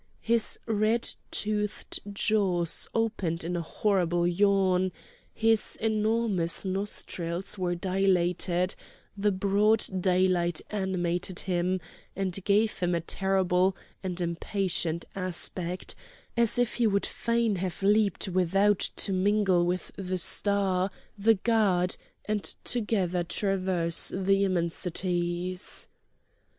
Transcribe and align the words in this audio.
His 0.23 0.59
red 0.65 1.07
toothed 1.29 1.99
jaws 2.11 2.89
opened 2.91 3.43
in 3.43 3.55
a 3.55 3.61
horrible 3.61 4.25
yawn; 4.25 4.91
his 5.31 5.75
enormous 5.79 6.65
nostrils 6.65 7.55
were 7.59 7.75
dilated, 7.75 8.73
the 9.15 9.31
broad 9.31 9.85
daylight 9.99 10.59
animated 10.71 11.41
him, 11.41 11.79
and 12.15 12.43
gave 12.45 12.79
him 12.79 12.95
a 12.95 12.99
terrible 13.01 13.77
and 14.01 14.19
impatient 14.19 15.05
aspect, 15.13 15.93
as 16.35 16.57
if 16.57 16.73
he 16.73 16.87
would 16.87 17.05
fain 17.05 17.57
have 17.57 17.83
leaped 17.83 18.27
without 18.27 18.79
to 18.79 19.13
mingle 19.13 19.67
with 19.67 19.91
the 19.97 20.17
star, 20.17 20.89
the 21.15 21.35
god, 21.35 21.95
and 22.25 22.43
together 22.63 23.21
traverse 23.21 24.11
the 24.15 24.43
immensities. 24.45 25.87